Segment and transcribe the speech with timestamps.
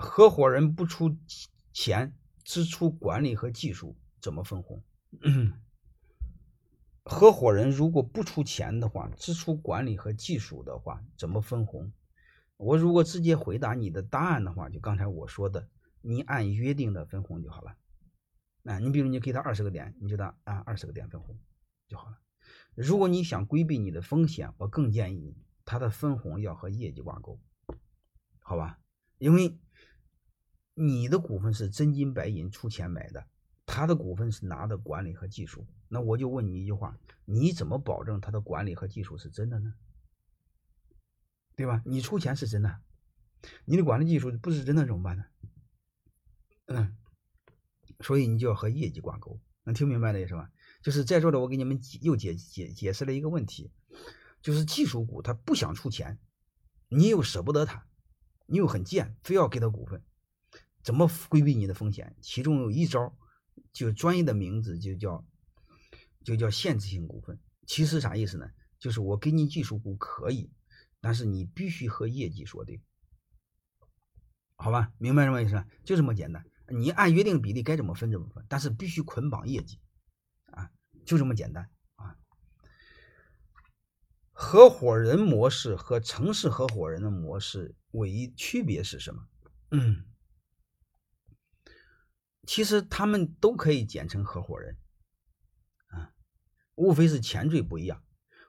[0.00, 1.16] 合伙人不出
[1.72, 2.14] 钱，
[2.44, 4.82] 支出管理和技术，怎么分红？
[7.02, 11.92] 合伙人如果不出钱的话，支出管理和技术的话，怎么分红？
[12.56, 15.68] 我如果直接回答你的答案的话，就刚才我说的，
[16.00, 17.76] 你按约定的分红就好了。
[18.62, 21.36] 那你比如你给他二十个点，你就当按二十个点分红
[21.88, 22.18] 就好了。
[22.74, 27.40] 如果你想规避你的风险，我更建议你他的分红要和业绩挂钩，
[28.40, 28.78] 好吧？
[29.18, 29.58] 因为
[30.80, 33.26] 你的股份是真金白银出钱买的，
[33.66, 35.66] 他的股份是拿的管理和技术。
[35.88, 39.74] 那我就问你一句话：你怎么保证他的管理和技术是真的呢？
[41.56, 41.82] 对吧？
[41.84, 42.80] 你出钱是真的，
[43.64, 45.24] 你的管理技术不是真的怎么办呢？
[46.66, 46.96] 嗯，
[47.98, 50.48] 所以你就要和业绩挂钩，能听明白的意思吧？
[50.80, 53.72] 就是在座的，我给你们又解解解释了一个问题，
[54.40, 56.20] 就是技术股他不想出钱，
[56.88, 57.84] 你又舍不得他，
[58.46, 60.00] 你又很贱，非要给他股份，
[60.88, 62.16] 怎么规避你的风险？
[62.22, 63.14] 其中有一招，
[63.74, 65.22] 就专业的名字就叫。
[66.24, 68.50] 就叫限制性股份，其实啥意思呢？
[68.78, 70.50] 就是我给你技术股可以，
[71.00, 72.82] 但是你必须和业绩说对，
[74.56, 74.92] 好吧？
[74.98, 75.64] 明白什么意思？
[75.84, 76.44] 就这么简单。
[76.68, 79.80] 你按约定比例该怎么分怎么分，但是必须捆绑业绩
[80.50, 80.70] 啊，
[81.06, 82.18] 就这么简单啊。
[84.32, 89.26] 合伙人模式和城市合伙人的模式唯一区别是什么？
[89.70, 90.04] 嗯，
[92.48, 94.78] 其实他们都可以简称合伙人。
[95.88, 96.14] 啊
[96.76, 98.02] 无非是前缀不一样。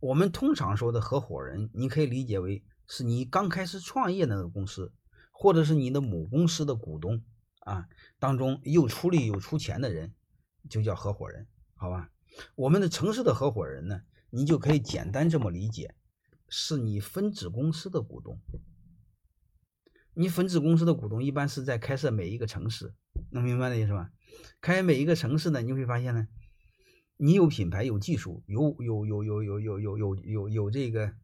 [0.00, 4.92] 我们通常说的合伙人，你可以理解为是你刚开始创业那个公司，
[5.30, 7.22] 或者是你的母公司的股东
[7.60, 7.86] 啊，
[8.18, 10.12] 当中又出力又出钱的人，
[10.68, 12.10] 就叫合伙人，好吧？
[12.56, 14.00] 我们的城市的合伙人呢，
[14.30, 15.94] 你就可以简单这么理解，
[16.48, 18.40] 是你分子公司的股东。
[20.14, 22.92] 你分子公司的股东一般是在开设每一个城市，
[23.34, 24.10] 能明白的意思吧？
[24.60, 26.28] 开每一个城市呢，你会发现呢。
[27.16, 31.14] 你有品牌，有技术，有有有有有有有有有有这个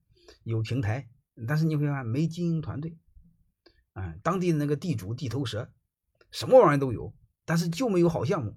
[0.45, 1.09] 有平台，
[1.49, 2.97] 但是你会发现没经营团队，
[3.95, 5.73] 啊，当地的那个地主地头蛇，
[6.31, 7.13] 什么玩意都有，
[7.45, 8.57] 但是就没有好项目，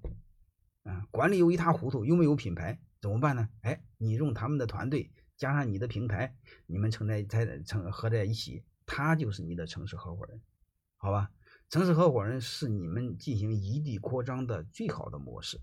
[0.84, 3.48] 啊，管理又一塌糊涂，又没有品牌，怎么办呢？
[3.62, 6.36] 哎，你用他们的团队加上你的平台，
[6.66, 10.40] 你们成在在成合在一起，他就是你的城市合伙人，
[10.98, 11.32] 好吧？
[11.74, 15.60] 城市合伙人是你们进行异地扩张的最好的模式。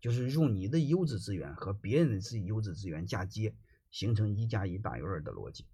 [0.00, 3.54] 就是用你的优质资源和别人的自己优质资源嫁接，
[3.88, 5.64] 形成一加一大于二的逻辑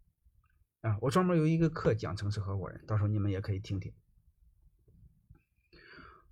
[0.82, 0.98] 啊！
[1.00, 3.94] 我专门有一个课讲城市合伙人，到时候你们也可以听听。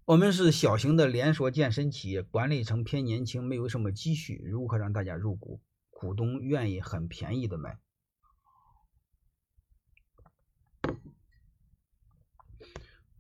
[0.05, 5.63] 我们是小型的连锁健身企业，管理层偏年轻，没有什么积蓄，如何让大家入股？
[5.89, 7.79] 股东愿意很便宜的买。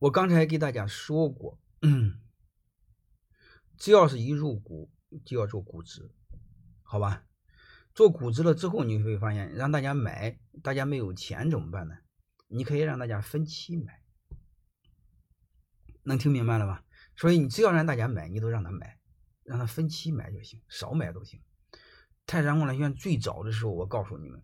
[0.01, 1.59] 我刚才给大家说过。
[3.77, 4.91] 只要是一入股，
[5.25, 6.11] 就要做估值，
[6.83, 7.25] 好吧？
[7.95, 11.97] 做估值了之后，你会发现让大家买，大家没有钱怎么办呢？
[12.49, 14.03] 你可以让大家分期买，
[16.03, 16.85] 能听明白了吧？
[17.15, 18.99] 所以你只要让大家买，你都让他买，
[19.45, 21.41] 让他分期买就行，少买都行。
[22.27, 24.43] 泰山光缆线最早的时候，我告诉你们，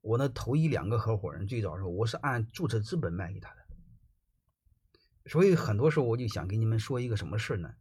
[0.00, 3.59] 我那头一两个合伙人最早的时候，我是按注册资本卖给他的。
[5.30, 7.76] 所以很多时候我就想给你们说一个什么事呢？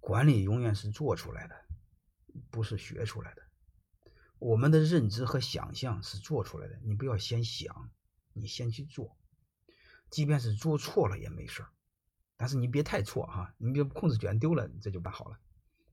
[0.00, 1.54] 管理永远是做出来的，
[2.50, 3.42] 不是学出来的。
[4.38, 7.90] 我们的认知和想象是做出来的，你不要先想，
[8.34, 9.16] 你先去做。
[10.10, 11.70] 即便是做错了也没事儿，
[12.36, 15.38] 但是你别太错哈，你别控制权丢了，这就办好了，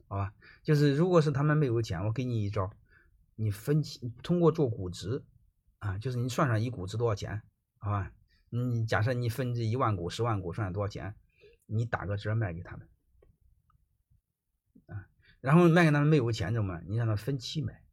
[0.09, 0.33] 好吧？
[0.61, 2.69] 就是如果是他们没有钱，我给你一招，
[3.35, 5.23] 你分期通过做估值
[5.79, 7.41] 啊，就是你算算一股值多少钱，
[7.77, 8.11] 好吧？
[8.49, 11.15] 你假设你分这一万股、十万股，剩下多少钱，
[11.65, 12.87] 你打个折卖给他们。
[14.87, 15.07] 啊
[15.39, 16.83] 然后卖给他们没有钱怎么办？
[16.87, 17.83] 你让他分期买，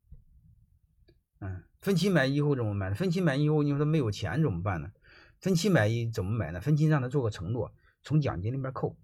[1.41, 2.95] 嗯，分期买以后怎么买？
[2.95, 4.91] 分期买以后你说他没有钱怎么办呢？
[5.41, 6.61] 分期买一怎么买呢？
[6.61, 8.97] 分期让他做个承诺，从奖金里面扣，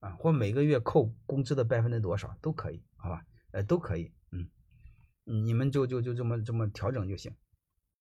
[0.00, 3.26] 啊，或每个月扣工资的百分之多少都可以，好吧？
[3.50, 4.48] 呃，都可以，嗯，
[5.24, 7.30] 你们就就就这么这么调整就行。